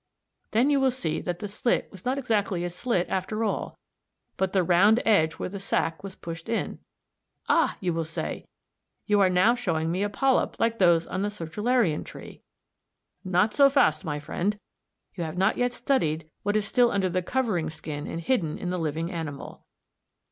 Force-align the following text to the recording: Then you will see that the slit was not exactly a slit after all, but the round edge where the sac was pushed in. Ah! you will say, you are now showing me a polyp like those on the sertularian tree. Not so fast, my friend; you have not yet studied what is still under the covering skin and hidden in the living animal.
Then 0.49 0.71
you 0.71 0.79
will 0.79 0.89
see 0.89 1.21
that 1.21 1.37
the 1.37 1.47
slit 1.47 1.87
was 1.91 2.05
not 2.05 2.17
exactly 2.17 2.63
a 2.63 2.71
slit 2.71 3.07
after 3.07 3.43
all, 3.43 3.77
but 4.35 4.51
the 4.51 4.63
round 4.63 4.99
edge 5.05 5.33
where 5.33 5.47
the 5.47 5.59
sac 5.59 6.01
was 6.03 6.15
pushed 6.15 6.49
in. 6.49 6.79
Ah! 7.47 7.77
you 7.79 7.93
will 7.93 8.03
say, 8.03 8.47
you 9.05 9.19
are 9.19 9.29
now 9.29 9.53
showing 9.53 9.91
me 9.91 10.01
a 10.01 10.09
polyp 10.09 10.59
like 10.59 10.79
those 10.79 11.05
on 11.05 11.21
the 11.21 11.29
sertularian 11.29 12.03
tree. 12.03 12.41
Not 13.23 13.53
so 13.53 13.69
fast, 13.69 14.03
my 14.03 14.19
friend; 14.19 14.59
you 15.13 15.23
have 15.23 15.37
not 15.37 15.55
yet 15.57 15.71
studied 15.71 16.27
what 16.41 16.55
is 16.57 16.65
still 16.65 16.89
under 16.91 17.07
the 17.07 17.21
covering 17.21 17.69
skin 17.69 18.07
and 18.07 18.21
hidden 18.21 18.57
in 18.57 18.71
the 18.71 18.79
living 18.79 19.11
animal. 19.11 19.63